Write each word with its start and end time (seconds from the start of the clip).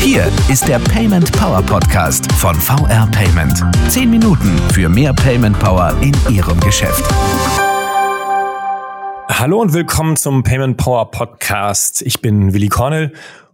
Hier 0.00 0.26
ist 0.50 0.68
der 0.68 0.78
Payment 0.78 1.32
Power 1.32 1.62
Podcast 1.62 2.30
von 2.32 2.54
VR 2.54 3.08
Payment. 3.12 3.64
Zehn 3.88 4.10
Minuten 4.10 4.58
für 4.72 4.88
mehr 4.88 5.14
Payment 5.14 5.58
Power 5.58 5.96
in 6.02 6.12
Ihrem 6.30 6.60
Geschäft. 6.60 7.02
Hallo 9.28 9.60
und 9.60 9.72
willkommen 9.72 10.16
zum 10.16 10.42
Payment 10.42 10.76
Power 10.76 11.10
Podcast. 11.10 12.02
Ich 12.02 12.20
bin 12.20 12.52
Willi 12.52 12.68
Cornell 12.68 13.12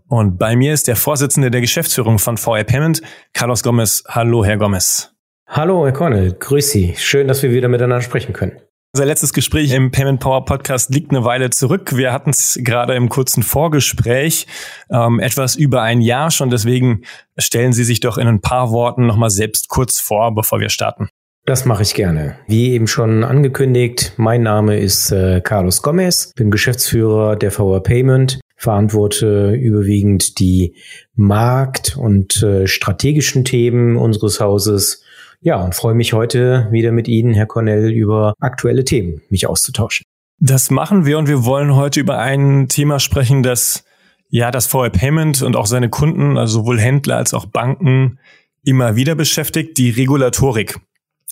und 0.09 0.38
bei 0.38 0.56
mir 0.56 0.72
ist 0.72 0.88
der 0.88 0.96
Vorsitzende 0.96 1.50
der 1.50 1.61
Geschäftsführung 1.61 2.18
von 2.18 2.36
VR 2.36 2.64
Payment, 2.64 3.02
Carlos 3.34 3.62
Gomez. 3.62 4.02
Hallo, 4.09 4.45
Herr 4.45 4.56
Gomez. 4.56 5.12
Hallo, 5.46 5.84
Herr 5.84 5.93
Cornell. 5.93 6.32
Grüß 6.32 6.70
Sie. 6.70 6.95
Schön, 6.96 7.29
dass 7.29 7.43
wir 7.43 7.50
wieder 7.50 7.68
miteinander 7.68 8.02
sprechen 8.02 8.32
können. 8.32 8.61
Unser 8.96 9.06
letztes 9.06 9.32
Gespräch 9.32 9.72
im 9.72 9.90
Payment 9.90 10.20
Power 10.20 10.45
Podcast 10.45 10.94
liegt 10.94 11.11
eine 11.11 11.24
Weile 11.24 11.50
zurück. 11.50 11.96
Wir 11.96 12.12
hatten 12.12 12.30
es 12.30 12.61
gerade 12.62 12.94
im 12.94 13.08
kurzen 13.08 13.43
Vorgespräch, 13.43 14.46
ähm, 14.89 15.18
etwas 15.18 15.57
über 15.57 15.82
ein 15.82 16.00
Jahr 16.00 16.30
schon. 16.30 16.48
Deswegen 16.48 17.02
stellen 17.36 17.72
Sie 17.72 17.82
sich 17.82 17.99
doch 17.99 18.18
in 18.18 18.29
ein 18.29 18.40
paar 18.40 18.71
Worten 18.71 19.04
nochmal 19.04 19.30
selbst 19.30 19.68
kurz 19.68 19.99
vor, 19.99 20.32
bevor 20.32 20.61
wir 20.61 20.68
starten. 20.68 21.08
Das 21.44 21.64
mache 21.64 21.82
ich 21.82 21.94
gerne. 21.94 22.36
Wie 22.46 22.71
eben 22.71 22.86
schon 22.86 23.25
angekündigt, 23.25 24.12
mein 24.16 24.44
Name 24.44 24.79
ist 24.79 25.11
äh, 25.11 25.40
Carlos 25.40 25.82
Gomez, 25.82 26.30
bin 26.36 26.52
Geschäftsführer 26.52 27.35
der 27.35 27.50
VR 27.50 27.82
Payment, 27.82 28.38
verantworte 28.54 29.54
überwiegend 29.54 30.38
die 30.38 30.76
Markt- 31.16 31.96
und 31.96 32.44
äh, 32.44 32.69
strategischen 32.69 33.44
Themen 33.44 33.97
unseres 33.97 34.38
Hauses 34.38 35.03
ja, 35.44 35.62
und 35.62 35.75
freue 35.75 35.94
mich 35.94 36.14
heute 36.14 36.69
wieder 36.70 36.91
mit 36.91 37.06
Ihnen, 37.06 37.34
Herr 37.34 37.44
Cornell, 37.44 37.91
über 37.91 38.33
aktuelle 38.41 38.83
Themen 38.83 39.20
mich 39.28 39.47
auszutauschen. 39.47 40.05
Das 40.41 40.70
machen 40.70 41.05
wir 41.05 41.19
und 41.19 41.28
wir 41.28 41.44
wollen 41.44 41.77
heute 41.77 42.00
über 42.00 42.19
ein 42.19 42.69
Thema 42.69 42.98
sprechen, 42.98 43.42
das 43.42 43.84
ja 44.30 44.50
das 44.50 44.66
VR 44.66 44.88
Payment 44.88 45.42
und 45.42 45.54
auch 45.54 45.66
seine 45.66 45.91
Kunden, 45.91 46.38
also 46.38 46.60
sowohl 46.60 46.80
Händler 46.80 47.19
als 47.19 47.34
auch 47.34 47.44
Banken, 47.44 48.19
immer 48.64 48.96
wieder 48.96 49.14
beschäftigt, 49.14 49.77
die 49.77 49.91
Regulatorik. 49.91 50.80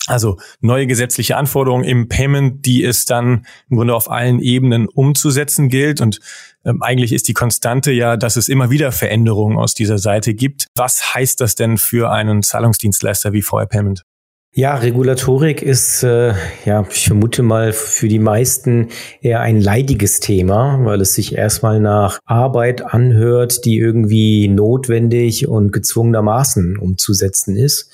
Also 0.07 0.37
neue 0.59 0.85
gesetzliche 0.87 1.37
Anforderungen 1.37 1.85
im 1.85 2.09
Payment, 2.09 2.65
die 2.65 2.83
es 2.83 3.05
dann 3.05 3.45
im 3.69 3.77
Grunde 3.77 3.95
auf 3.95 4.11
allen 4.11 4.39
Ebenen 4.39 4.87
umzusetzen 4.87 5.69
gilt. 5.69 6.01
Und 6.01 6.19
ähm, 6.65 6.81
eigentlich 6.81 7.13
ist 7.13 7.27
die 7.27 7.33
Konstante 7.33 7.91
ja, 7.91 8.17
dass 8.17 8.35
es 8.35 8.49
immer 8.49 8.69
wieder 8.69 8.91
Veränderungen 8.91 9.57
aus 9.57 9.73
dieser 9.73 9.97
Seite 9.97 10.33
gibt. 10.33 10.67
Was 10.75 11.13
heißt 11.13 11.39
das 11.39 11.55
denn 11.55 11.77
für 11.77 12.11
einen 12.11 12.43
Zahlungsdienstleister 12.43 13.33
wie 13.33 13.41
VR 13.41 13.65
Payment? 13.65 14.03
Ja, 14.55 14.75
Regulatorik 14.75 15.63
ist, 15.63 16.03
äh, 16.03 16.35
ja, 16.63 16.85
ich 16.87 17.07
vermute 17.07 17.41
mal 17.41 17.73
für 17.73 18.07
die 18.07 18.19
meisten 18.19 18.89
eher 19.19 19.39
ein 19.39 19.59
leidiges 19.59 20.19
Thema, 20.19 20.77
weil 20.85 21.01
es 21.01 21.15
sich 21.15 21.35
erstmal 21.35 21.79
nach 21.79 22.19
Arbeit 22.25 22.83
anhört, 22.83 23.65
die 23.65 23.79
irgendwie 23.79 24.47
notwendig 24.49 25.47
und 25.47 25.71
gezwungenermaßen 25.73 26.77
umzusetzen 26.77 27.55
ist. 27.57 27.89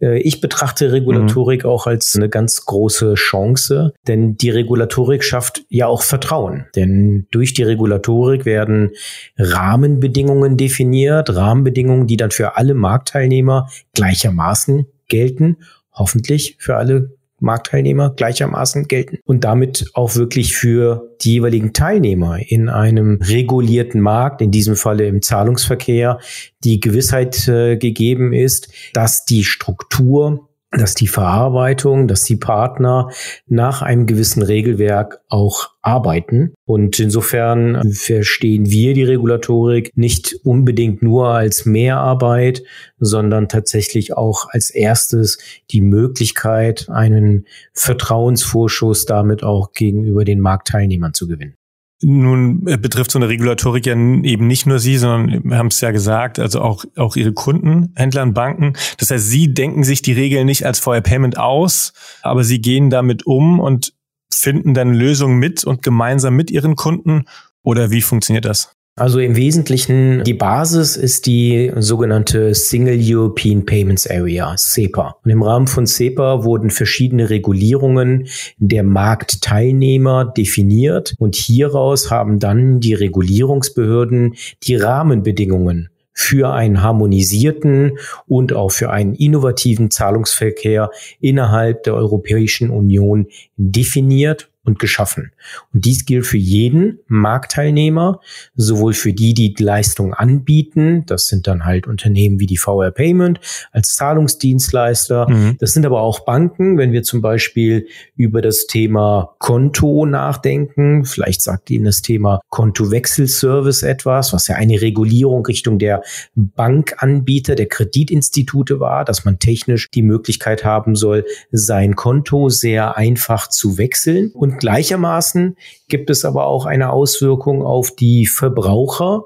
Äh, 0.00 0.18
ich 0.20 0.40
betrachte 0.40 0.92
Regulatorik 0.92 1.64
mhm. 1.64 1.70
auch 1.70 1.86
als 1.86 2.16
eine 2.16 2.28
ganz 2.28 2.64
große 2.66 3.14
Chance, 3.14 3.92
denn 4.06 4.36
die 4.36 4.50
Regulatorik 4.50 5.22
schafft 5.24 5.62
ja 5.68 5.86
auch 5.86 6.02
Vertrauen. 6.02 6.66
Denn 6.74 7.26
durch 7.30 7.54
die 7.54 7.62
Regulatorik 7.62 8.44
werden 8.44 8.90
Rahmenbedingungen 9.38 10.56
definiert, 10.56 11.34
Rahmenbedingungen, 11.34 12.06
die 12.06 12.16
dann 12.16 12.30
für 12.30 12.56
alle 12.56 12.74
Marktteilnehmer 12.74 13.68
gleichermaßen 13.94 14.86
gelten, 15.08 15.58
hoffentlich 15.92 16.56
für 16.58 16.76
alle 16.76 17.16
Marktteilnehmer 17.40 18.10
gleichermaßen 18.10 18.86
gelten 18.88 19.18
und 19.24 19.44
damit 19.44 19.90
auch 19.94 20.14
wirklich 20.16 20.54
für 20.54 21.10
die 21.22 21.34
jeweiligen 21.34 21.72
Teilnehmer 21.72 22.38
in 22.46 22.68
einem 22.68 23.18
regulierten 23.22 24.00
Markt, 24.00 24.40
in 24.40 24.50
diesem 24.50 24.76
Falle 24.76 25.06
im 25.06 25.22
Zahlungsverkehr, 25.22 26.18
die 26.64 26.80
Gewissheit 26.80 27.48
äh, 27.48 27.76
gegeben 27.76 28.32
ist, 28.32 28.72
dass 28.92 29.24
die 29.24 29.44
Struktur 29.44 30.49
dass 30.72 30.94
die 30.94 31.08
Verarbeitung, 31.08 32.06
dass 32.06 32.22
die 32.24 32.36
Partner 32.36 33.10
nach 33.46 33.82
einem 33.82 34.06
gewissen 34.06 34.42
Regelwerk 34.42 35.20
auch 35.28 35.70
arbeiten. 35.82 36.54
Und 36.64 37.00
insofern 37.00 37.92
verstehen 37.92 38.70
wir 38.70 38.94
die 38.94 39.02
Regulatorik 39.02 39.90
nicht 39.96 40.36
unbedingt 40.44 41.02
nur 41.02 41.28
als 41.28 41.66
Mehrarbeit, 41.66 42.62
sondern 42.98 43.48
tatsächlich 43.48 44.16
auch 44.16 44.46
als 44.50 44.70
erstes 44.70 45.38
die 45.70 45.80
Möglichkeit, 45.80 46.88
einen 46.88 47.46
Vertrauensvorschuss 47.72 49.06
damit 49.06 49.42
auch 49.42 49.72
gegenüber 49.72 50.24
den 50.24 50.40
Marktteilnehmern 50.40 51.14
zu 51.14 51.26
gewinnen. 51.26 51.56
Nun 52.02 52.66
äh, 52.66 52.78
betrifft 52.78 53.10
so 53.10 53.18
eine 53.18 53.28
Regulatorik 53.28 53.84
ja 53.86 53.92
eben 53.92 54.46
nicht 54.46 54.66
nur 54.66 54.78
Sie, 54.78 54.96
sondern 54.96 55.44
wir 55.44 55.58
haben 55.58 55.66
es 55.66 55.80
ja 55.80 55.90
gesagt, 55.90 56.38
also 56.38 56.62
auch, 56.62 56.84
auch 56.96 57.16
Ihre 57.16 57.32
Kunden, 57.32 57.92
Händler 57.94 58.22
und 58.22 58.32
Banken. 58.34 58.72
Das 58.98 59.10
heißt, 59.10 59.28
Sie 59.28 59.52
denken 59.52 59.84
sich 59.84 60.00
die 60.00 60.12
Regeln 60.12 60.46
nicht 60.46 60.64
als 60.64 60.78
VR 60.78 61.02
Payment 61.02 61.36
aus, 61.36 61.92
aber 62.22 62.42
Sie 62.42 62.60
gehen 62.60 62.88
damit 62.88 63.26
um 63.26 63.60
und 63.60 63.92
finden 64.32 64.72
dann 64.72 64.94
Lösungen 64.94 65.38
mit 65.38 65.64
und 65.64 65.82
gemeinsam 65.82 66.34
mit 66.36 66.50
Ihren 66.50 66.74
Kunden. 66.74 67.24
Oder 67.62 67.90
wie 67.90 68.00
funktioniert 68.00 68.46
das? 68.46 68.74
Also 69.00 69.18
im 69.18 69.34
Wesentlichen 69.34 70.24
die 70.24 70.34
Basis 70.34 70.94
ist 70.94 71.24
die 71.24 71.72
sogenannte 71.78 72.54
Single 72.54 73.00
European 73.02 73.64
Payments 73.64 74.06
Area, 74.06 74.52
SEPA. 74.58 75.16
Und 75.24 75.30
im 75.30 75.42
Rahmen 75.42 75.68
von 75.68 75.86
SEPA 75.86 76.44
wurden 76.44 76.68
verschiedene 76.68 77.30
Regulierungen 77.30 78.28
der 78.58 78.82
Marktteilnehmer 78.82 80.26
definiert 80.26 81.14
und 81.18 81.34
hieraus 81.34 82.10
haben 82.10 82.40
dann 82.40 82.80
die 82.80 82.92
Regulierungsbehörden 82.92 84.34
die 84.64 84.76
Rahmenbedingungen 84.76 85.88
für 86.12 86.52
einen 86.52 86.82
harmonisierten 86.82 87.96
und 88.26 88.52
auch 88.52 88.70
für 88.70 88.90
einen 88.90 89.14
innovativen 89.14 89.90
Zahlungsverkehr 89.90 90.90
innerhalb 91.20 91.84
der 91.84 91.94
Europäischen 91.94 92.68
Union 92.68 93.28
definiert 93.56 94.49
und 94.64 94.78
geschaffen. 94.78 95.32
Und 95.72 95.84
dies 95.84 96.04
gilt 96.04 96.26
für 96.26 96.36
jeden 96.36 96.98
Marktteilnehmer, 97.06 98.20
sowohl 98.54 98.92
für 98.92 99.12
die, 99.12 99.32
die 99.32 99.54
Leistung 99.58 100.12
anbieten, 100.12 101.04
das 101.06 101.28
sind 101.28 101.46
dann 101.46 101.64
halt 101.64 101.86
Unternehmen 101.86 102.40
wie 102.40 102.46
die 102.46 102.58
VR 102.58 102.90
Payment 102.90 103.40
als 103.72 103.94
Zahlungsdienstleister, 103.94 105.28
mhm. 105.30 105.56
das 105.58 105.72
sind 105.72 105.86
aber 105.86 106.02
auch 106.02 106.20
Banken, 106.20 106.76
wenn 106.76 106.92
wir 106.92 107.02
zum 107.02 107.22
Beispiel 107.22 107.86
über 108.16 108.42
das 108.42 108.66
Thema 108.66 109.34
Konto 109.38 110.04
nachdenken, 110.04 111.04
vielleicht 111.04 111.40
sagt 111.40 111.70
Ihnen 111.70 111.86
das 111.86 112.02
Thema 112.02 112.40
Kontowechselservice 112.50 113.82
etwas, 113.82 114.32
was 114.32 114.48
ja 114.48 114.56
eine 114.56 114.80
Regulierung 114.80 115.44
Richtung 115.46 115.78
der 115.78 116.02
Bankanbieter, 116.34 117.54
der 117.54 117.66
Kreditinstitute 117.66 118.78
war, 118.78 119.04
dass 119.04 119.24
man 119.24 119.38
technisch 119.38 119.88
die 119.90 120.02
Möglichkeit 120.02 120.64
haben 120.64 120.96
soll, 120.96 121.24
sein 121.50 121.96
Konto 121.96 122.50
sehr 122.50 122.96
einfach 122.96 123.48
zu 123.48 123.78
wechseln 123.78 124.30
und 124.32 124.49
gleichermaßen 124.58 125.56
gibt 125.88 126.10
es 126.10 126.24
aber 126.24 126.46
auch 126.46 126.66
eine 126.66 126.92
Auswirkung 126.92 127.62
auf 127.62 127.94
die 127.94 128.26
Verbraucher 128.26 129.24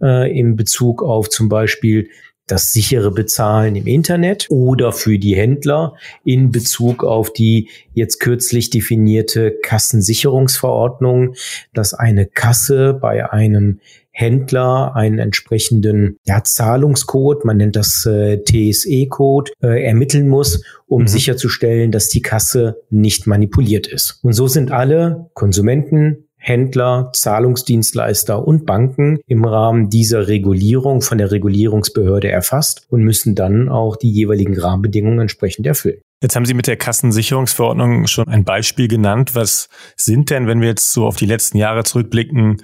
äh, 0.00 0.38
in 0.38 0.56
Bezug 0.56 1.02
auf 1.02 1.28
zum 1.28 1.48
Beispiel 1.48 2.08
das 2.46 2.72
sichere 2.72 3.10
Bezahlen 3.10 3.76
im 3.76 3.86
Internet 3.86 4.46
oder 4.50 4.92
für 4.92 5.18
die 5.18 5.36
Händler 5.36 5.94
in 6.24 6.50
Bezug 6.50 7.04
auf 7.04 7.32
die 7.32 7.68
jetzt 7.92 8.20
kürzlich 8.20 8.70
definierte 8.70 9.56
Kassensicherungsverordnung, 9.62 11.34
dass 11.74 11.94
eine 11.94 12.26
Kasse 12.26 12.94
bei 12.94 13.30
einem 13.30 13.80
Händler 14.18 14.96
einen 14.96 15.18
entsprechenden 15.18 16.18
ja, 16.24 16.42
Zahlungscode, 16.42 17.44
man 17.44 17.58
nennt 17.58 17.76
das 17.76 18.06
äh, 18.06 18.42
TSE-Code, 18.42 19.52
äh, 19.62 19.84
ermitteln 19.84 20.26
muss, 20.26 20.62
um 20.86 21.02
mhm. 21.02 21.06
sicherzustellen, 21.08 21.92
dass 21.92 22.08
die 22.08 22.22
Kasse 22.22 22.80
nicht 22.88 23.26
manipuliert 23.26 23.86
ist. 23.86 24.20
Und 24.22 24.32
so 24.32 24.48
sind 24.48 24.70
alle 24.70 25.28
Konsumenten, 25.34 26.25
Händler, 26.46 27.10
Zahlungsdienstleister 27.12 28.46
und 28.46 28.66
Banken 28.66 29.18
im 29.26 29.44
Rahmen 29.44 29.90
dieser 29.90 30.28
Regulierung 30.28 31.02
von 31.02 31.18
der 31.18 31.32
Regulierungsbehörde 31.32 32.30
erfasst 32.30 32.86
und 32.88 33.02
müssen 33.02 33.34
dann 33.34 33.68
auch 33.68 33.96
die 33.96 34.12
jeweiligen 34.12 34.56
Rahmenbedingungen 34.56 35.18
entsprechend 35.18 35.66
erfüllen. 35.66 36.00
Jetzt 36.22 36.36
haben 36.36 36.46
Sie 36.46 36.54
mit 36.54 36.68
der 36.68 36.76
Kassensicherungsverordnung 36.76 38.06
schon 38.06 38.28
ein 38.28 38.44
Beispiel 38.44 38.86
genannt. 38.86 39.34
Was 39.34 39.68
sind 39.96 40.30
denn, 40.30 40.46
wenn 40.46 40.60
wir 40.60 40.68
jetzt 40.68 40.92
so 40.92 41.04
auf 41.04 41.16
die 41.16 41.26
letzten 41.26 41.58
Jahre 41.58 41.82
zurückblicken, 41.82 42.62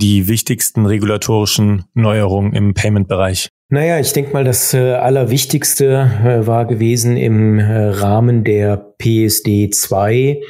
die 0.00 0.28
wichtigsten 0.28 0.86
regulatorischen 0.86 1.84
Neuerungen 1.94 2.54
im 2.54 2.72
Payment-Bereich? 2.72 3.48
Naja, 3.70 3.98
ich 3.98 4.12
denke 4.12 4.32
mal, 4.32 4.44
das 4.44 4.74
äh, 4.74 4.92
Allerwichtigste 4.92 6.08
äh, 6.24 6.46
war 6.46 6.66
gewesen 6.66 7.16
im 7.16 7.58
äh, 7.58 7.88
Rahmen 7.88 8.44
der 8.44 8.76
PSD 8.76 9.70
2 9.70 10.40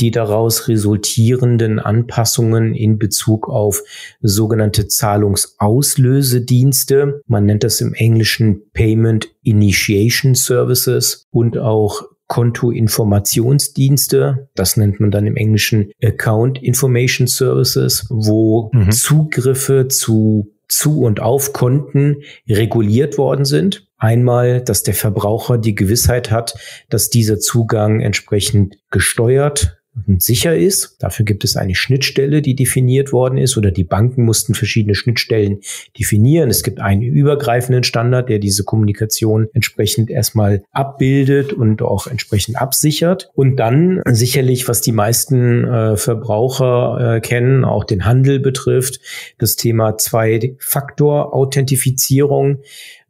die 0.00 0.10
daraus 0.10 0.66
resultierenden 0.68 1.78
Anpassungen 1.78 2.74
in 2.74 2.98
Bezug 2.98 3.48
auf 3.48 3.82
sogenannte 4.20 4.88
Zahlungsauslösedienste. 4.88 7.22
Man 7.26 7.46
nennt 7.46 7.64
das 7.64 7.80
im 7.80 7.94
Englischen 7.94 8.70
Payment 8.72 9.28
Initiation 9.42 10.34
Services 10.34 11.26
und 11.30 11.56
auch 11.58 12.02
Kontoinformationsdienste, 12.26 14.48
das 14.54 14.76
nennt 14.76 15.00
man 15.00 15.10
dann 15.10 15.26
im 15.26 15.36
Englischen 15.36 15.90
Account 16.00 16.62
Information 16.62 17.26
Services, 17.26 18.06
wo 18.08 18.70
mhm. 18.72 18.92
Zugriffe 18.92 19.88
zu 19.88 20.52
zu 20.68 21.02
und 21.02 21.20
auf 21.20 21.52
Konten 21.52 22.22
reguliert 22.48 23.18
worden 23.18 23.44
sind. 23.44 23.88
Einmal, 23.98 24.62
dass 24.62 24.84
der 24.84 24.94
Verbraucher 24.94 25.58
die 25.58 25.74
Gewissheit 25.74 26.30
hat, 26.30 26.56
dass 26.88 27.10
dieser 27.10 27.40
Zugang 27.40 28.00
entsprechend 28.00 28.78
gesteuert, 28.90 29.79
und 30.06 30.22
sicher 30.22 30.56
ist. 30.56 30.96
Dafür 31.00 31.24
gibt 31.24 31.42
es 31.44 31.56
eine 31.56 31.74
Schnittstelle, 31.74 32.42
die 32.42 32.54
definiert 32.54 33.12
worden 33.12 33.38
ist, 33.38 33.56
oder 33.56 33.72
die 33.72 33.84
Banken 33.84 34.24
mussten 34.24 34.54
verschiedene 34.54 34.94
Schnittstellen 34.94 35.60
definieren. 35.98 36.48
Es 36.48 36.62
gibt 36.62 36.80
einen 36.80 37.02
übergreifenden 37.02 37.82
Standard, 37.82 38.28
der 38.28 38.38
diese 38.38 38.62
Kommunikation 38.64 39.48
entsprechend 39.52 40.10
erstmal 40.10 40.62
abbildet 40.70 41.52
und 41.52 41.82
auch 41.82 42.06
entsprechend 42.06 42.60
absichert. 42.60 43.30
Und 43.34 43.56
dann 43.56 44.00
sicherlich, 44.06 44.68
was 44.68 44.80
die 44.80 44.92
meisten 44.92 45.64
äh, 45.64 45.96
Verbraucher 45.96 47.16
äh, 47.16 47.20
kennen, 47.20 47.64
auch 47.64 47.82
den 47.84 48.04
Handel 48.04 48.38
betrifft, 48.38 49.00
das 49.38 49.56
Thema 49.56 49.98
Zwei-Faktor-Authentifizierung. 49.98 52.60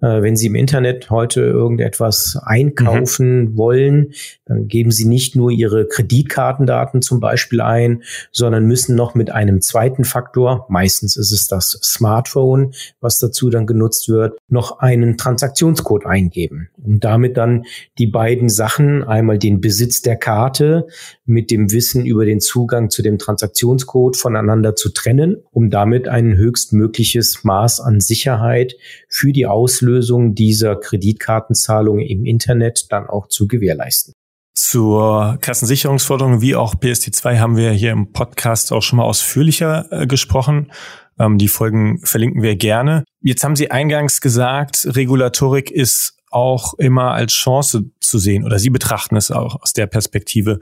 Äh, 0.01 0.23
wenn 0.23 0.37
Sie 0.37 0.47
im 0.47 0.55
Internet 0.55 1.11
heute 1.11 1.43
irgendetwas 1.43 2.39
einkaufen 2.43 3.41
mhm. 3.41 3.57
wollen, 3.57 4.13
dann 4.47 4.67
geben 4.67 4.91
Sie 4.91 5.05
nicht 5.05 5.37
nur 5.37 5.51
Ihre 5.51 5.87
Kreditkartendaten 5.87 7.03
zum 7.03 7.21
Beispiel 7.21 7.61
ein, 7.61 8.03
sondern 8.33 8.67
müssen 8.67 8.97
noch 8.97 9.15
mit 9.15 9.31
einem 9.31 9.61
zweiten 9.61 10.05
Faktor, 10.05 10.67
meistens 10.69 11.17
ist 11.17 11.33
es 11.33 11.49
das 11.49 11.79
Smartphone, 11.83 12.73
was 13.01 13.19
dazu 13.19 13.51
dann 13.51 13.67
genutzt 13.67 14.09
wird, 14.09 14.39
noch 14.49 14.79
einen 14.79 15.19
Transaktionscode 15.19 16.07
eingeben, 16.07 16.71
um 16.83 17.01
damit 17.01 17.37
dann 17.37 17.65
die 17.99 18.07
beiden 18.07 18.49
Sachen, 18.49 19.05
einmal 19.05 19.39
den 19.39 19.61
Besitz 19.61 20.03
der 20.03 20.17
Karte 20.17 20.87
mit 21.27 21.51
dem 21.51 21.71
Wissen 21.73 22.07
über 22.07 22.25
den 22.25 22.41
Zugang 22.41 22.91
zu 22.91 23.03
dem 23.03 23.19
Transaktionscode 23.19 24.17
voneinander 24.17 24.75
zu 24.75 24.89
trennen, 24.91 25.37
um 25.51 25.71
damit 25.71 26.09
ein 26.09 26.37
höchstmögliches 26.37 27.45
Maß 27.45 27.81
an 27.81 28.01
Sicherheit 28.01 28.77
für 29.09 29.33
die 29.33 29.47
Auslösung 29.47 29.90
dieser 30.35 30.77
Kreditkartenzahlung 30.77 32.01
im 32.01 32.25
Internet 32.25 32.87
dann 32.91 33.07
auch 33.07 33.29
zu 33.29 33.49
gewährleisten. 33.49 34.15
Zur 34.55 35.39
Kassensicherungsforderung 35.41 36.41
wie 36.41 36.55
auch 36.55 36.75
PSD2 36.75 37.39
haben 37.39 37.57
wir 37.57 37.71
hier 37.71 37.93
im 37.93 38.13
Podcast 38.13 38.73
auch 38.73 38.83
schon 38.83 38.99
mal 38.99 39.05
ausführlicher 39.05 39.87
äh, 39.91 40.07
gesprochen. 40.07 40.73
Ähm, 41.19 41.39
die 41.39 41.49
Folgen 41.49 42.01
verlinken 42.05 42.43
wir 42.43 42.57
gerne. 42.57 43.05
Jetzt 43.23 43.45
haben 43.45 43.57
Sie 43.57 43.71
eingangs 43.71 44.21
gesagt, 44.21 44.87
Regulatorik 44.87 45.71
ist 45.71 46.17
auch 46.31 46.75
immer 46.75 47.13
als 47.13 47.33
Chance 47.33 47.91
zu 48.01 48.19
sehen 48.19 48.45
oder 48.45 48.59
Sie 48.59 48.71
betrachten 48.71 49.17
es 49.17 49.31
auch 49.31 49.61
aus 49.63 49.73
der 49.73 49.87
Perspektive. 49.87 50.61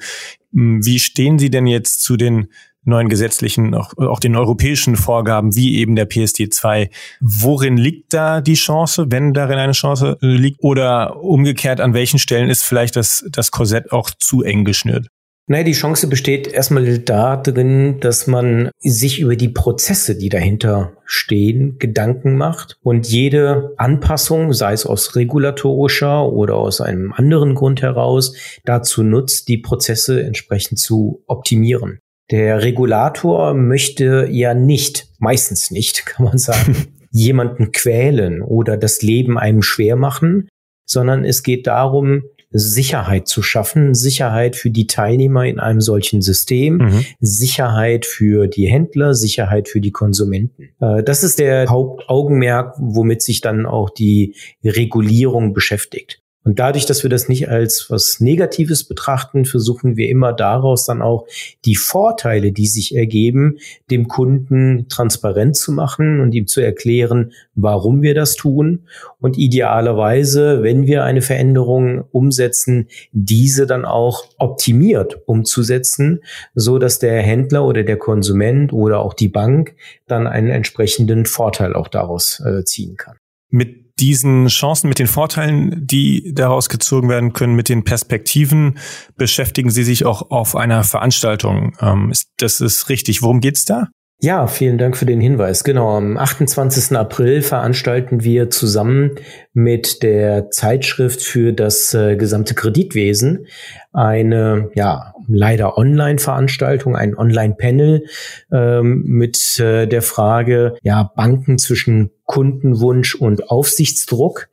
Wie 0.50 0.98
stehen 0.98 1.38
Sie 1.38 1.50
denn 1.50 1.66
jetzt 1.66 2.02
zu 2.02 2.16
den 2.16 2.48
neuen 2.84 3.08
gesetzlichen, 3.08 3.74
auch, 3.74 3.96
auch 3.98 4.20
den 4.20 4.36
europäischen 4.36 4.96
Vorgaben, 4.96 5.54
wie 5.54 5.76
eben 5.76 5.96
der 5.96 6.08
PSD2. 6.08 6.90
Worin 7.20 7.76
liegt 7.76 8.14
da 8.14 8.40
die 8.40 8.54
Chance, 8.54 9.06
wenn 9.10 9.34
darin 9.34 9.58
eine 9.58 9.72
Chance 9.72 10.16
liegt? 10.20 10.62
Oder 10.62 11.22
umgekehrt, 11.22 11.80
an 11.80 11.94
welchen 11.94 12.18
Stellen 12.18 12.50
ist 12.50 12.64
vielleicht 12.64 12.96
das, 12.96 13.24
das 13.30 13.50
Korsett 13.50 13.92
auch 13.92 14.10
zu 14.10 14.42
eng 14.42 14.64
geschnürt? 14.64 15.08
Naja, 15.50 15.64
die 15.64 15.72
Chance 15.72 16.08
besteht 16.08 16.46
erstmal 16.46 16.98
darin, 16.98 18.00
dass 18.00 18.26
man 18.26 18.70
sich 18.80 19.18
über 19.18 19.34
die 19.34 19.48
Prozesse, 19.48 20.18
die 20.18 20.28
dahinter 20.28 20.92
stehen, 21.06 21.78
Gedanken 21.78 22.36
macht 22.36 22.76
und 22.82 23.08
jede 23.08 23.72
Anpassung, 23.78 24.52
sei 24.52 24.74
es 24.74 24.84
aus 24.84 25.16
regulatorischer 25.16 26.30
oder 26.30 26.56
aus 26.56 26.82
einem 26.82 27.14
anderen 27.14 27.54
Grund 27.54 27.80
heraus, 27.80 28.34
dazu 28.66 29.02
nutzt, 29.02 29.48
die 29.48 29.56
Prozesse 29.56 30.22
entsprechend 30.22 30.80
zu 30.80 31.22
optimieren. 31.26 32.00
Der 32.30 32.62
Regulator 32.62 33.54
möchte 33.54 34.28
ja 34.30 34.54
nicht, 34.54 35.08
meistens 35.18 35.70
nicht, 35.70 36.06
kann 36.06 36.26
man 36.26 36.38
sagen, 36.38 36.76
jemanden 37.10 37.72
quälen 37.72 38.42
oder 38.42 38.76
das 38.76 39.02
Leben 39.02 39.38
einem 39.38 39.62
schwer 39.62 39.96
machen, 39.96 40.48
sondern 40.84 41.24
es 41.24 41.42
geht 41.42 41.66
darum, 41.66 42.22
Sicherheit 42.50 43.28
zu 43.28 43.42
schaffen, 43.42 43.94
Sicherheit 43.94 44.56
für 44.56 44.70
die 44.70 44.86
Teilnehmer 44.86 45.44
in 45.44 45.60
einem 45.60 45.82
solchen 45.82 46.22
System, 46.22 46.78
mhm. 46.78 47.04
Sicherheit 47.20 48.06
für 48.06 48.46
die 48.46 48.66
Händler, 48.66 49.14
Sicherheit 49.14 49.68
für 49.68 49.80
die 49.80 49.92
Konsumenten. 49.92 50.70
Äh, 50.80 51.02
das 51.02 51.22
ist 51.22 51.38
der 51.38 51.66
Hauptaugenmerk, 51.68 52.74
womit 52.78 53.22
sich 53.22 53.42
dann 53.42 53.66
auch 53.66 53.90
die 53.90 54.34
Regulierung 54.64 55.52
beschäftigt. 55.52 56.22
Und 56.48 56.58
dadurch, 56.58 56.86
dass 56.86 57.02
wir 57.02 57.10
das 57.10 57.28
nicht 57.28 57.50
als 57.50 57.90
was 57.90 58.20
Negatives 58.20 58.84
betrachten, 58.84 59.44
versuchen 59.44 59.98
wir 59.98 60.08
immer 60.08 60.32
daraus 60.32 60.86
dann 60.86 61.02
auch 61.02 61.26
die 61.66 61.76
Vorteile, 61.76 62.52
die 62.52 62.66
sich 62.66 62.96
ergeben, 62.96 63.58
dem 63.90 64.08
Kunden 64.08 64.86
transparent 64.88 65.58
zu 65.58 65.72
machen 65.72 66.20
und 66.20 66.32
ihm 66.32 66.46
zu 66.46 66.62
erklären, 66.62 67.32
warum 67.54 68.00
wir 68.00 68.14
das 68.14 68.34
tun. 68.34 68.86
Und 69.20 69.36
idealerweise, 69.36 70.62
wenn 70.62 70.86
wir 70.86 71.04
eine 71.04 71.20
Veränderung 71.20 72.04
umsetzen, 72.12 72.88
diese 73.12 73.66
dann 73.66 73.84
auch 73.84 74.24
optimiert 74.38 75.20
umzusetzen, 75.28 76.22
so 76.54 76.78
dass 76.78 76.98
der 76.98 77.20
Händler 77.20 77.66
oder 77.66 77.82
der 77.82 77.98
Konsument 77.98 78.72
oder 78.72 79.00
auch 79.00 79.12
die 79.12 79.28
Bank 79.28 79.74
dann 80.06 80.26
einen 80.26 80.48
entsprechenden 80.48 81.26
Vorteil 81.26 81.74
auch 81.74 81.88
daraus 81.88 82.40
äh, 82.40 82.64
ziehen 82.64 82.96
kann. 82.96 83.18
Mit 83.50 83.87
diesen 84.00 84.46
Chancen, 84.48 84.88
mit 84.88 84.98
den 84.98 85.06
Vorteilen, 85.06 85.86
die 85.86 86.32
daraus 86.34 86.68
gezogen 86.68 87.08
werden 87.08 87.32
können, 87.32 87.54
mit 87.54 87.68
den 87.68 87.84
Perspektiven, 87.84 88.78
beschäftigen 89.16 89.70
Sie 89.70 89.84
sich 89.84 90.04
auch 90.04 90.30
auf 90.30 90.56
einer 90.56 90.84
Veranstaltung. 90.84 91.76
Ähm, 91.80 92.12
das 92.38 92.60
ist 92.60 92.88
richtig. 92.88 93.22
Worum 93.22 93.40
geht's 93.40 93.64
da? 93.64 93.88
Ja, 94.20 94.48
vielen 94.48 94.78
Dank 94.78 94.96
für 94.96 95.06
den 95.06 95.20
Hinweis. 95.20 95.62
Genau, 95.62 95.96
am 95.96 96.16
28. 96.16 96.96
April 96.96 97.40
veranstalten 97.40 98.24
wir 98.24 98.50
zusammen 98.50 99.12
mit 99.52 100.02
der 100.02 100.50
Zeitschrift 100.50 101.22
für 101.22 101.52
das 101.52 101.94
äh, 101.94 102.16
gesamte 102.16 102.54
Kreditwesen 102.54 103.46
eine, 103.92 104.70
ja, 104.74 105.14
leider 105.28 105.78
Online-Veranstaltung, 105.78 106.96
ein 106.96 107.16
Online-Panel 107.16 108.06
ähm, 108.50 109.04
mit 109.04 109.60
äh, 109.60 109.86
der 109.86 110.02
Frage, 110.02 110.76
ja, 110.82 111.12
Banken 111.14 111.56
zwischen 111.58 112.10
Kundenwunsch 112.24 113.14
und 113.14 113.50
Aufsichtsdruck 113.50 114.48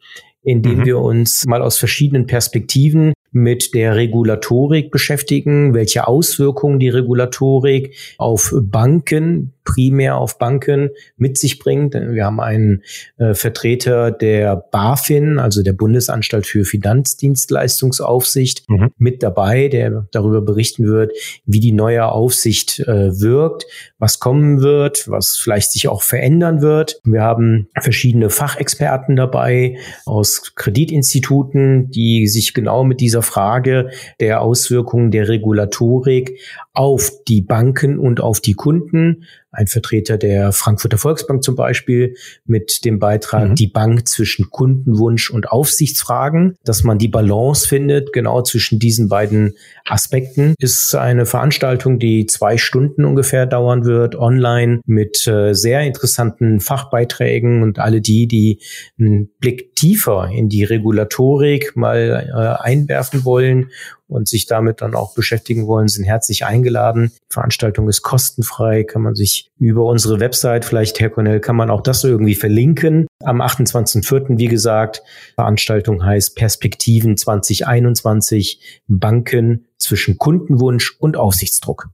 indem 0.46 0.80
mhm. 0.80 0.86
wir 0.86 1.00
uns 1.00 1.46
mal 1.48 1.64
aus 1.64 1.80
verschiedenen 1.80 2.28
Perspektiven 2.28 3.14
mit 3.36 3.74
der 3.74 3.98
Regulatorik 3.98 4.92
beschäftigen, 4.92 5.74
welche 5.74 6.08
Auswirkungen 6.08 6.80
die 6.80 6.88
Regulatorik 6.88 7.94
auf 8.18 8.56
Banken, 8.62 9.52
primär 9.66 10.16
auf 10.16 10.38
Banken 10.38 10.92
mit 11.18 11.38
sich 11.38 11.60
bringt. 11.60 11.96
Wir 11.96 12.24
haben 12.24 12.40
einen 12.40 12.84
äh, 13.18 13.34
Vertreter 13.34 14.12
der 14.12 14.56
BaFin, 14.56 15.38
also 15.38 15.64
der 15.64 15.74
Bundesanstalt 15.74 16.46
für 16.46 16.64
Finanzdienstleistungsaufsicht, 16.64 18.64
mhm. 18.70 18.92
mit 18.98 19.22
dabei, 19.22 19.68
der 19.68 20.08
darüber 20.12 20.42
berichten 20.42 20.88
wird, 20.88 21.12
wie 21.46 21.60
die 21.60 21.74
neue 21.74 22.08
Aufsicht 22.08 22.80
äh, 22.80 23.20
wirkt, 23.20 23.66
was 24.00 24.20
kommen 24.20 24.62
wird, 24.62 25.10
was 25.10 25.36
vielleicht 25.36 25.74
sich 25.74 25.90
auch 25.90 26.04
verändern 26.04 26.62
wird. 26.62 27.02
Wir 27.04 27.24
haben 27.24 27.68
verschiedene 27.82 28.30
Fachexperten 28.30 29.18
dabei 29.18 29.78
aus 30.06 30.54
Kreditinstituten, 30.56 31.92
die 31.92 32.28
sich 32.28 32.54
genau 32.54 32.86
mit 32.86 33.02
dieser 33.02 33.25
Frage 33.26 33.90
der 34.20 34.42
Auswirkungen 34.42 35.12
der 35.12 35.28
Regulatorik 35.28 36.40
auf 36.74 37.12
die 37.28 37.42
Banken 37.42 38.00
und 38.00 38.22
auf 38.22 38.40
die 38.40 38.54
Kunden 38.54 39.26
ein 39.56 39.68
Vertreter 39.68 40.18
der 40.18 40.52
Frankfurter 40.52 40.98
Volksbank 40.98 41.44
zum 41.44 41.56
Beispiel 41.56 42.16
mit 42.46 42.86
dem 42.86 43.00
Beitrag 43.00 43.50
mhm. 43.50 43.56
die 43.56 43.68
Bank 43.68 44.08
zwischen 44.08 44.50
Kundenwunsch 44.50 45.30
und 45.30 45.50
Aufsichtsfragen, 45.50 46.58
dass 46.64 46.84
man 46.84 46.98
die 46.98 47.08
Balance 47.08 47.68
findet, 47.68 48.14
genau 48.14 48.42
zwischen 48.42 48.80
diesen 48.80 49.10
beiden 49.10 49.56
Aspekten, 49.86 50.56
ist 50.60 50.96
eine 50.96 51.26
Veranstaltung, 51.26 52.00
die 52.00 52.26
zwei 52.26 52.58
Stunden 52.58 53.06
ungefähr 53.06 53.46
dauern 53.46 53.86
wird, 53.86 54.16
online 54.16 54.82
mit 54.86 55.28
äh, 55.28 55.54
sehr 55.54 55.82
interessanten 55.82 56.60
Fachbeiträgen 56.60 57.64
und 57.64 57.80
alle 57.80 58.02
die, 58.02 58.28
die 58.28 58.60
einen 59.00 59.30
Blick 59.40 59.76
tiefer 59.76 60.30
in 60.34 60.50
die 60.50 60.64
Regulatorik 60.64 61.76
mal 61.76 62.30
äh, 62.30 62.64
einwerfen 62.64 63.26
wollen 63.26 63.70
und 64.08 64.28
sich 64.28 64.46
damit 64.46 64.82
dann 64.82 64.96
auch 64.96 65.14
beschäftigen 65.16 65.68
wollen, 65.68 65.88
sind 65.88 66.04
herzlich 66.04 66.46
eingeladen. 66.46 67.12
Die 67.14 67.34
Veranstaltung 67.34 67.90
ist 67.90 68.02
kostenfrei, 68.02 68.84
kann 68.84 69.02
man 69.02 69.16
sich 69.16 69.50
über 69.58 69.86
unsere 69.86 70.20
Website, 70.20 70.66
vielleicht 70.66 71.00
Herr 71.00 71.10
Cornell, 71.10 71.40
kann 71.40 71.56
man 71.56 71.70
auch 71.70 71.82
das 71.82 72.04
irgendwie 72.04 72.36
verlinken. 72.36 73.08
Am 73.24 73.42
28.04., 73.42 74.38
wie 74.38 74.48
gesagt, 74.48 75.02
Veranstaltung 75.36 76.04
heißt 76.04 76.36
Perspektiven 76.36 77.18
2021, 77.18 78.82
Banken 78.88 79.68
zwischen 79.78 80.18
Kundenwunsch 80.18 80.96
und 81.00 81.18
Aufsichtsdruck. 81.18 81.90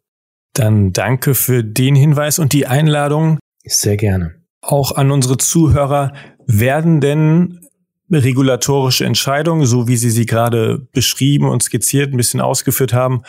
Dann 0.53 0.91
danke 0.91 1.33
für 1.33 1.63
den 1.63 1.95
Hinweis 1.95 2.39
und 2.39 2.53
die 2.53 2.67
Einladung. 2.67 3.39
Sehr 3.63 3.95
gerne. 3.95 4.35
Auch 4.61 4.91
an 4.91 5.11
unsere 5.11 5.37
Zuhörer, 5.37 6.13
werden 6.45 6.99
denn 6.99 7.60
regulatorische 8.11 9.05
Entscheidung, 9.05 9.65
so 9.65 9.87
wie 9.87 9.97
Sie 9.97 10.09
sie 10.09 10.25
gerade 10.25 10.87
beschrieben 10.91 11.49
und 11.49 11.63
skizziert, 11.63 12.13
ein 12.13 12.17
bisschen 12.17 12.41
ausgeführt 12.41 12.93
haben, 12.93 13.23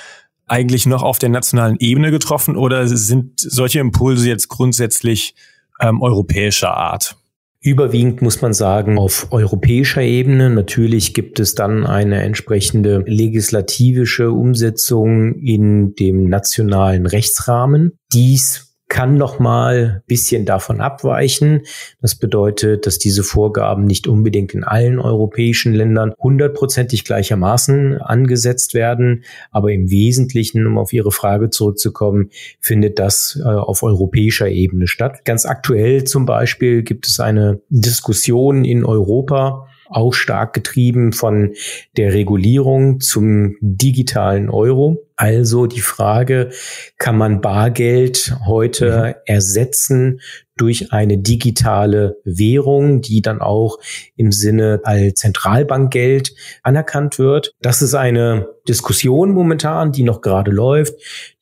eigentlich 0.46 0.86
noch 0.86 1.02
auf 1.02 1.18
der 1.18 1.28
nationalen 1.28 1.76
Ebene 1.78 2.10
getroffen 2.10 2.56
oder 2.56 2.86
sind 2.86 3.40
solche 3.40 3.80
Impulse 3.80 4.28
jetzt 4.28 4.48
grundsätzlich 4.48 5.34
ähm, 5.80 6.02
europäischer 6.02 6.76
Art? 6.76 7.16
Überwiegend 7.64 8.22
muss 8.22 8.42
man 8.42 8.52
sagen, 8.52 8.98
auf 8.98 9.28
europäischer 9.30 10.02
Ebene. 10.02 10.50
Natürlich 10.50 11.14
gibt 11.14 11.38
es 11.38 11.54
dann 11.54 11.86
eine 11.86 12.20
entsprechende 12.22 13.04
legislativische 13.06 14.32
Umsetzung 14.32 15.36
in 15.36 15.94
dem 15.94 16.28
nationalen 16.28 17.06
Rechtsrahmen. 17.06 17.92
Dies 18.12 18.71
kann 18.92 19.14
noch 19.14 19.38
mal 19.38 20.02
bisschen 20.06 20.44
davon 20.44 20.82
abweichen. 20.82 21.62
Das 22.02 22.14
bedeutet, 22.14 22.84
dass 22.86 22.98
diese 22.98 23.22
Vorgaben 23.22 23.86
nicht 23.86 24.06
unbedingt 24.06 24.52
in 24.52 24.64
allen 24.64 24.98
europäischen 24.98 25.72
Ländern 25.72 26.12
hundertprozentig 26.18 27.06
gleichermaßen 27.06 28.02
angesetzt 28.02 28.74
werden, 28.74 29.24
aber 29.50 29.72
im 29.72 29.90
Wesentlichen, 29.90 30.66
um 30.66 30.76
auf 30.76 30.92
Ihre 30.92 31.10
Frage 31.10 31.48
zurückzukommen, 31.48 32.28
findet 32.60 32.98
das 32.98 33.40
äh, 33.42 33.48
auf 33.48 33.82
europäischer 33.82 34.50
Ebene 34.50 34.86
statt. 34.86 35.24
Ganz 35.24 35.46
aktuell 35.46 36.04
zum 36.04 36.26
Beispiel 36.26 36.82
gibt 36.82 37.06
es 37.06 37.18
eine 37.18 37.62
Diskussion 37.70 38.66
in 38.66 38.84
Europa, 38.84 39.68
auch 39.92 40.14
stark 40.14 40.52
getrieben 40.52 41.12
von 41.12 41.54
der 41.96 42.12
Regulierung 42.12 43.00
zum 43.00 43.56
digitalen 43.60 44.50
Euro. 44.50 45.06
Also 45.16 45.66
die 45.66 45.80
Frage, 45.80 46.50
kann 46.98 47.16
man 47.16 47.40
Bargeld 47.40 48.34
heute 48.46 49.14
mhm. 49.16 49.22
ersetzen 49.26 50.20
durch 50.56 50.92
eine 50.92 51.18
digitale 51.18 52.18
Währung, 52.24 53.00
die 53.00 53.22
dann 53.22 53.40
auch 53.40 53.78
im 54.16 54.32
Sinne 54.32 54.80
als 54.84 55.20
Zentralbankgeld 55.20 56.34
anerkannt 56.62 57.18
wird. 57.18 57.54
Das 57.60 57.82
ist 57.82 57.94
eine 57.94 58.48
Diskussion 58.68 59.32
momentan, 59.32 59.92
die 59.92 60.02
noch 60.02 60.20
gerade 60.20 60.50
läuft. 60.50 60.94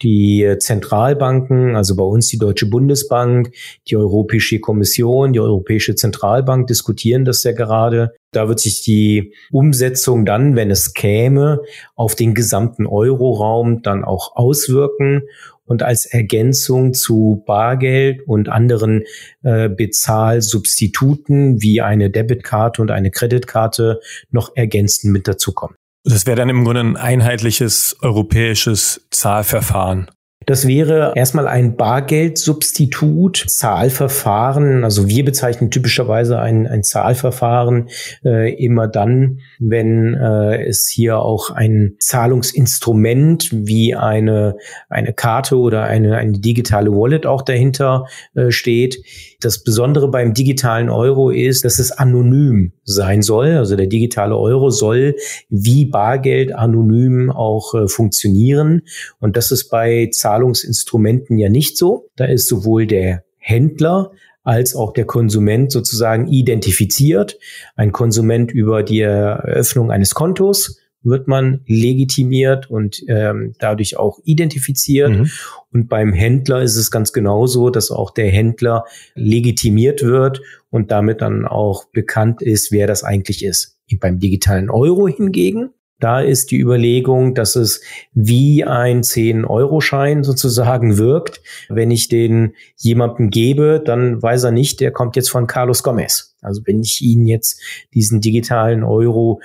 Die 0.02 0.56
Zentralbanken, 0.58 1.76
also 1.76 1.96
bei 1.96 2.04
uns 2.04 2.28
die 2.28 2.38
Deutsche 2.38 2.66
Bundesbank, 2.66 3.52
die 3.88 3.96
Europäische 3.96 4.60
Kommission, 4.60 5.32
die 5.32 5.40
Europäische 5.40 5.94
Zentralbank 5.94 6.66
diskutieren 6.66 7.24
das 7.24 7.42
ja 7.42 7.52
gerade. 7.52 8.14
Da 8.32 8.48
wird 8.48 8.60
sich 8.60 8.82
die 8.82 9.34
Umsetzung 9.50 10.24
dann, 10.24 10.54
wenn 10.56 10.70
es 10.70 10.94
käme, 10.94 11.60
auf 11.96 12.14
den 12.14 12.34
gesamten 12.34 12.86
Euroraum 12.86 13.82
dann 13.82 14.04
auch 14.04 14.36
auswirken 14.36 15.22
und 15.64 15.82
als 15.82 16.04
Ergänzung 16.04 16.94
zu 16.94 17.42
Bargeld 17.46 18.26
und 18.26 18.48
anderen 18.48 19.04
äh, 19.42 19.68
Bezahlsubstituten 19.68 21.62
wie 21.62 21.80
eine 21.80 22.10
Debitkarte 22.10 22.82
und 22.82 22.90
eine 22.90 23.10
Kreditkarte 23.10 24.00
noch 24.30 24.56
ergänzend 24.56 25.12
mit 25.12 25.28
dazukommen. 25.28 25.76
Das 26.04 26.26
wäre 26.26 26.36
dann 26.36 26.48
im 26.48 26.64
Grunde 26.64 26.80
ein 26.80 26.96
einheitliches 26.96 27.96
europäisches 28.00 29.06
Zahlverfahren. 29.10 30.10
Das 30.46 30.66
wäre 30.66 31.12
erstmal 31.16 31.46
ein 31.46 31.76
Bargeldsubstitut, 31.76 33.44
Zahlverfahren. 33.46 34.84
Also 34.84 35.06
wir 35.06 35.24
bezeichnen 35.24 35.70
typischerweise 35.70 36.38
ein, 36.38 36.66
ein 36.66 36.82
Zahlverfahren 36.82 37.90
äh, 38.24 38.54
immer 38.54 38.88
dann, 38.88 39.40
wenn 39.58 40.14
äh, 40.14 40.64
es 40.64 40.88
hier 40.88 41.18
auch 41.18 41.50
ein 41.50 41.96
Zahlungsinstrument 41.98 43.50
wie 43.52 43.94
eine, 43.94 44.56
eine 44.88 45.12
Karte 45.12 45.58
oder 45.58 45.84
eine, 45.84 46.16
eine 46.16 46.38
digitale 46.38 46.90
Wallet 46.90 47.26
auch 47.26 47.42
dahinter 47.42 48.06
äh, 48.34 48.50
steht. 48.50 49.04
Das 49.40 49.64
Besondere 49.64 50.10
beim 50.10 50.34
digitalen 50.34 50.90
Euro 50.90 51.30
ist, 51.30 51.64
dass 51.64 51.78
es 51.78 51.92
anonym 51.92 52.72
sein 52.84 53.22
soll. 53.22 53.56
Also 53.56 53.74
der 53.74 53.86
digitale 53.86 54.36
Euro 54.36 54.70
soll 54.70 55.16
wie 55.48 55.86
Bargeld 55.86 56.54
anonym 56.54 57.30
auch 57.30 57.74
äh, 57.74 57.88
funktionieren. 57.88 58.82
Und 59.18 59.36
das 59.36 59.50
ist 59.50 59.68
bei 59.70 60.08
Zahlungsinstrumenten 60.12 61.38
ja 61.38 61.48
nicht 61.48 61.78
so. 61.78 62.10
Da 62.16 62.26
ist 62.26 62.48
sowohl 62.48 62.86
der 62.86 63.24
Händler 63.38 64.12
als 64.42 64.74
auch 64.74 64.92
der 64.92 65.04
Konsument 65.04 65.72
sozusagen 65.72 66.28
identifiziert. 66.28 67.38
Ein 67.76 67.92
Konsument 67.92 68.52
über 68.52 68.82
die 68.82 69.00
Eröffnung 69.00 69.90
eines 69.90 70.14
Kontos 70.14 70.78
wird 71.02 71.28
man 71.28 71.62
legitimiert 71.66 72.70
und 72.70 73.02
ähm, 73.08 73.54
dadurch 73.58 73.96
auch 73.96 74.18
identifiziert. 74.24 75.10
Mhm. 75.10 75.30
Und 75.72 75.88
beim 75.88 76.12
Händler 76.12 76.62
ist 76.62 76.76
es 76.76 76.90
ganz 76.90 77.12
genauso, 77.12 77.70
dass 77.70 77.90
auch 77.90 78.10
der 78.10 78.30
Händler 78.30 78.84
legitimiert 79.14 80.02
wird 80.02 80.40
und 80.68 80.90
damit 80.90 81.20
dann 81.20 81.46
auch 81.46 81.86
bekannt 81.86 82.42
ist, 82.42 82.72
wer 82.72 82.86
das 82.86 83.04
eigentlich 83.04 83.44
ist. 83.44 83.78
Beim 83.98 84.20
digitalen 84.20 84.70
Euro 84.70 85.08
hingegen 85.08 85.70
da 86.00 86.20
ist 86.20 86.50
die 86.50 86.58
Überlegung, 86.58 87.34
dass 87.34 87.56
es 87.56 87.82
wie 88.14 88.64
ein 88.64 89.02
10-Euro-Schein 89.02 90.24
sozusagen 90.24 90.96
wirkt. 90.96 91.42
Wenn 91.68 91.90
ich 91.90 92.08
den 92.08 92.54
jemandem 92.76 93.28
gebe, 93.30 93.82
dann 93.84 94.20
weiß 94.20 94.44
er 94.44 94.50
nicht, 94.50 94.80
der 94.80 94.92
kommt 94.92 95.14
jetzt 95.16 95.30
von 95.30 95.46
Carlos 95.46 95.82
Gomez. 95.82 96.34
Also 96.40 96.62
wenn 96.64 96.80
ich 96.80 97.02
Ihnen 97.02 97.26
jetzt 97.26 97.60
diesen 97.92 98.22
digitalen 98.22 98.82
Euro 98.82 99.40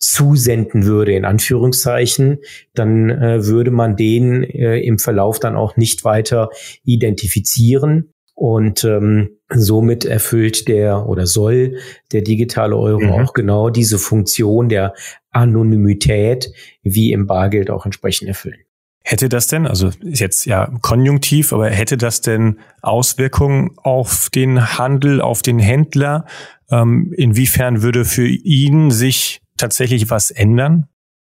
zusenden 0.00 0.86
würde, 0.86 1.12
in 1.12 1.24
Anführungszeichen, 1.24 2.38
dann 2.74 3.10
äh, 3.10 3.46
würde 3.46 3.70
man 3.70 3.96
den 3.96 4.42
äh, 4.42 4.80
im 4.80 4.98
Verlauf 4.98 5.38
dann 5.38 5.54
auch 5.54 5.76
nicht 5.76 6.04
weiter 6.04 6.48
identifizieren. 6.84 8.12
Und 8.34 8.84
ähm, 8.84 9.36
somit 9.50 10.06
erfüllt 10.06 10.66
der 10.66 11.06
oder 11.06 11.26
soll 11.26 11.76
der 12.12 12.22
digitale 12.22 12.74
Euro 12.74 13.02
mhm. 13.02 13.10
auch 13.10 13.34
genau 13.34 13.68
diese 13.68 13.98
Funktion 13.98 14.70
der 14.70 14.94
Anonymität 15.30 16.50
wie 16.82 17.12
im 17.12 17.26
Bargeld 17.26 17.68
auch 17.68 17.84
entsprechend 17.84 18.28
erfüllen. 18.28 18.60
Hätte 19.02 19.28
das 19.28 19.48
denn, 19.48 19.66
also 19.66 19.90
ist 20.02 20.20
jetzt 20.20 20.46
ja 20.46 20.72
konjunktiv, 20.80 21.52
aber 21.52 21.68
hätte 21.68 21.98
das 21.98 22.22
denn 22.22 22.60
Auswirkungen 22.80 23.72
auf 23.76 24.28
den 24.34 24.78
Handel, 24.78 25.20
auf 25.20 25.42
den 25.42 25.58
Händler? 25.58 26.24
Ähm, 26.70 27.12
inwiefern 27.16 27.82
würde 27.82 28.04
für 28.06 28.26
ihn 28.26 28.90
sich 28.90 29.42
tatsächlich 29.60 30.10
was 30.10 30.30
ändern? 30.30 30.88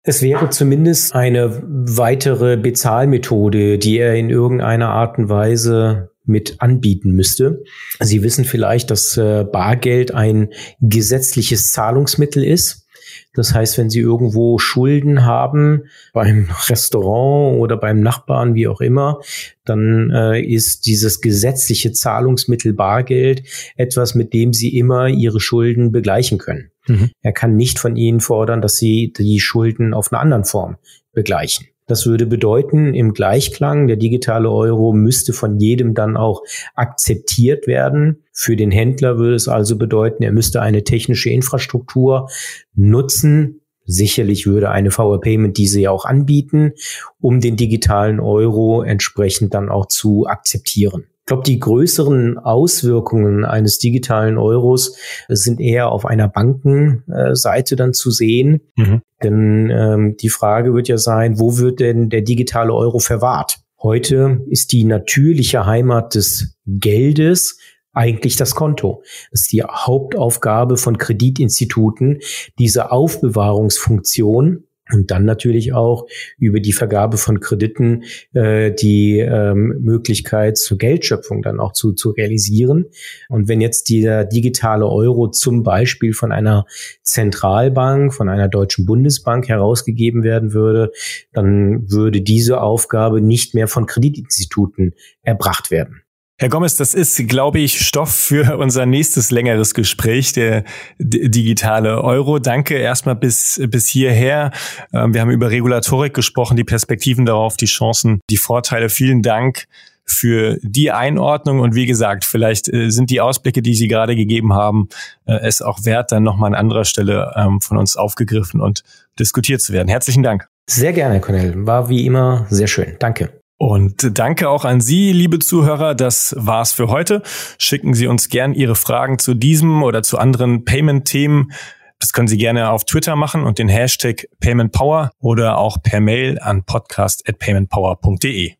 Es 0.03 0.23
wäre 0.23 0.49
zumindest 0.49 1.15
eine 1.15 1.63
weitere 1.63 2.57
Bezahlmethode, 2.57 3.79
die 3.79 3.99
er 3.99 4.15
in 4.15 4.31
irgendeiner 4.31 4.89
Art 4.89 5.19
und 5.19 5.29
Weise 5.29 6.11
mit 6.25 6.57
anbieten 6.61 7.13
müsste. 7.13 7.63
Sie 7.99 8.23
wissen 8.23 8.45
vielleicht, 8.45 8.91
dass 8.91 9.17
äh, 9.17 9.45
Bargeld 9.45 10.15
ein 10.15 10.51
gesetzliches 10.81 11.73
Zahlungsmittel 11.73 12.45
ist. 12.45 12.87
Das 13.35 13.55
heißt, 13.55 13.79
wenn 13.79 13.91
Sie 13.91 14.01
irgendwo 14.01 14.59
Schulden 14.59 15.25
haben, 15.25 15.85
beim 16.13 16.49
Restaurant 16.69 17.59
oder 17.61 17.77
beim 17.77 18.01
Nachbarn, 18.01 18.55
wie 18.55 18.69
auch 18.69 18.81
immer, 18.81 19.21
dann 19.65 20.11
äh, 20.11 20.41
ist 20.41 20.87
dieses 20.87 21.21
gesetzliche 21.21 21.93
Zahlungsmittel 21.93 22.73
Bargeld 22.73 23.43
etwas, 23.77 24.15
mit 24.15 24.33
dem 24.33 24.53
Sie 24.53 24.77
immer 24.77 25.09
Ihre 25.09 25.41
Schulden 25.41 25.93
begleichen 25.93 26.39
können. 26.39 26.70
Mhm. 26.87 27.11
Er 27.23 27.33
kann 27.33 27.57
nicht 27.57 27.79
von 27.79 27.97
Ihnen 27.97 28.21
fordern, 28.21 28.63
dass 28.63 28.77
Sie 28.77 29.13
die 29.17 29.41
Schulden 29.41 29.95
auf 29.95 30.13
eine 30.13 30.21
anderen 30.21 30.45
Form 30.45 30.77
begleichen. 31.13 31.67
Das 31.91 32.07
würde 32.07 32.25
bedeuten, 32.25 32.95
im 32.95 33.15
Gleichklang, 33.15 33.89
der 33.89 33.97
digitale 33.97 34.49
Euro 34.49 34.93
müsste 34.93 35.33
von 35.33 35.59
jedem 35.59 35.93
dann 35.93 36.17
auch 36.17 36.45
akzeptiert 36.77 37.67
werden. 37.67 38.23
Für 38.33 38.55
den 38.55 38.71
Händler 38.71 39.19
würde 39.19 39.35
es 39.35 39.49
also 39.49 39.77
bedeuten, 39.77 40.23
er 40.23 40.31
müsste 40.31 40.63
eine 40.63 40.85
technische 40.85 41.31
Infrastruktur 41.31 42.29
nutzen. 42.77 43.63
Sicherlich 43.87 44.47
würde 44.47 44.71
eine 44.71 44.93
VR 44.93 45.19
Payment 45.19 45.59
diese 45.59 45.81
ja 45.81 45.91
auch 45.91 46.05
anbieten, 46.05 46.75
um 47.19 47.41
den 47.41 47.57
digitalen 47.57 48.21
Euro 48.21 48.83
entsprechend 48.83 49.53
dann 49.55 49.69
auch 49.69 49.87
zu 49.87 50.29
akzeptieren 50.29 51.07
glaube, 51.31 51.45
die 51.45 51.61
größeren 51.61 52.39
Auswirkungen 52.39 53.45
eines 53.45 53.79
digitalen 53.79 54.37
Euros 54.37 54.97
sind 55.29 55.61
eher 55.61 55.93
auf 55.93 56.05
einer 56.05 56.27
Bankenseite 56.27 57.77
dann 57.77 57.93
zu 57.93 58.11
sehen. 58.11 58.63
Mhm. 58.75 59.03
Denn 59.23 59.71
ähm, 59.71 60.17
die 60.17 60.29
Frage 60.29 60.75
wird 60.75 60.89
ja 60.89 60.99
sein, 60.99 61.39
wo 61.39 61.57
wird 61.57 61.79
denn 61.79 62.09
der 62.09 62.23
digitale 62.23 62.75
Euro 62.75 62.99
verwahrt? 62.99 63.61
Heute 63.81 64.41
ist 64.49 64.73
die 64.73 64.83
natürliche 64.83 65.67
Heimat 65.67 66.17
des 66.17 66.59
Geldes 66.67 67.59
eigentlich 67.93 68.35
das 68.35 68.57
Konto. 68.57 69.03
Das 69.31 69.43
ist 69.43 69.53
die 69.53 69.63
Hauptaufgabe 69.63 70.77
von 70.79 70.99
Kreditinstituten, 70.99 72.19
diese 72.59 72.91
Aufbewahrungsfunktion 72.91 74.65
und 74.93 75.11
dann 75.11 75.25
natürlich 75.25 75.73
auch 75.73 76.07
über 76.39 76.61
die 76.61 76.73
Vergabe 76.73 77.17
von 77.17 77.41
Krediten 77.41 78.05
äh, 78.33 78.73
die 78.73 79.19
ähm, 79.19 79.77
Möglichkeit 79.81 80.59
zur 80.59 80.79
Geldschöpfung 80.79 81.43
dann 81.43 81.61
auch 81.61 81.73
zu, 81.73 81.93
zu 81.93 82.11
realisieren. 82.11 82.87
Und 83.29 83.49
wenn 83.49 83.61
jetzt 83.61 83.89
dieser 83.89 84.25
digitale 84.25 84.87
Euro 84.87 85.29
zum 85.29 85.63
Beispiel 85.63 86.13
von 86.13 86.33
einer 86.33 86.67
Zentralbank, 87.03 88.15
von 88.15 88.29
einer 88.29 88.49
deutschen 88.49 88.87
Bundesbank 88.87 89.49
herausgegeben 89.49 90.23
werden 90.23 90.53
würde, 90.53 90.93
dann 91.33 91.91
würde 91.91 92.21
diese 92.21 92.61
Aufgabe 92.61 93.21
nicht 93.21 93.55
mehr 93.55 93.69
von 93.69 93.87
Kreditinstituten 93.87 94.95
erbracht 95.23 95.71
werden. 95.71 96.03
Herr 96.41 96.49
Gomez, 96.49 96.75
das 96.75 96.95
ist, 96.95 97.29
glaube 97.29 97.59
ich, 97.59 97.87
Stoff 97.87 98.15
für 98.15 98.57
unser 98.59 98.87
nächstes 98.87 99.31
längeres 99.31 99.75
Gespräch, 99.75 100.33
der 100.33 100.65
digitale 100.99 102.03
Euro. 102.03 102.39
Danke 102.39 102.79
erstmal 102.79 103.15
bis, 103.15 103.61
bis 103.69 103.89
hierher. 103.89 104.51
Ähm, 104.95 105.13
wir 105.13 105.21
haben 105.21 105.31
über 105.31 105.51
Regulatorik 105.51 106.15
gesprochen, 106.15 106.57
die 106.57 106.65
Perspektiven 106.65 107.27
darauf, 107.27 107.59
die 107.59 107.67
Chancen, 107.67 108.23
die 108.31 108.39
Vorteile. 108.39 108.89
Vielen 108.89 109.21
Dank 109.21 109.67
für 110.07 110.57
die 110.63 110.91
Einordnung 110.91 111.61
und 111.61 111.75
wie 111.75 111.85
gesagt, 111.85 112.25
vielleicht 112.25 112.73
äh, 112.73 112.89
sind 112.89 113.11
die 113.11 113.21
Ausblicke, 113.21 113.61
die 113.61 113.75
Sie 113.75 113.87
gerade 113.87 114.17
gegeben 114.17 114.55
haben, 114.55 114.89
äh, 115.27 115.35
es 115.43 115.61
auch 115.61 115.85
wert, 115.85 116.11
dann 116.11 116.23
nochmal 116.23 116.49
an 116.49 116.55
anderer 116.55 116.87
Stelle 116.87 117.35
ähm, 117.37 117.61
von 117.61 117.77
uns 117.77 117.97
aufgegriffen 117.97 118.63
und 118.63 118.83
diskutiert 119.19 119.61
zu 119.61 119.75
werden. 119.75 119.89
Herzlichen 119.89 120.23
Dank. 120.23 120.49
Sehr 120.67 120.95
gerne, 120.95 121.17
Herr 121.17 121.21
Cornell. 121.21 121.67
War 121.67 121.91
wie 121.91 122.07
immer 122.07 122.47
sehr 122.49 122.67
schön. 122.67 122.97
Danke. 122.99 123.40
Und 123.63 124.19
danke 124.19 124.49
auch 124.49 124.65
an 124.65 124.81
Sie, 124.81 125.13
liebe 125.13 125.39
Zuhörer. 125.39 125.95
Das 125.95 126.35
war's 126.39 126.73
für 126.73 126.89
heute. 126.89 127.23
Schicken 127.59 127.93
Sie 127.93 128.07
uns 128.07 128.31
gern 128.31 128.55
Ihre 128.55 128.75
Fragen 128.75 129.19
zu 129.19 129.35
diesem 129.35 129.83
oder 129.83 130.03
zu 130.03 130.17
anderen 130.17 130.65
Payment-Themen. 130.65 131.53
Das 131.99 132.15
können 132.15 132.27
Sie 132.27 132.39
gerne 132.39 132.71
auf 132.71 132.87
Twitter 132.87 133.17
machen 133.17 133.45
und 133.45 133.59
den 133.59 133.69
Hashtag 133.69 134.29
PaymentPower 134.41 135.11
oder 135.19 135.59
auch 135.59 135.83
per 135.83 136.01
Mail 136.01 136.39
an 136.39 136.65
podcast@paymentpower.de. 136.65 138.55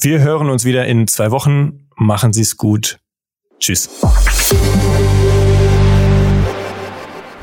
Wir 0.00 0.20
hören 0.20 0.48
uns 0.48 0.64
wieder 0.64 0.86
in 0.86 1.06
zwei 1.08 1.30
Wochen. 1.30 1.86
Machen 1.96 2.32
Sie 2.32 2.40
es 2.40 2.56
gut. 2.56 3.00
Tschüss. 3.60 3.90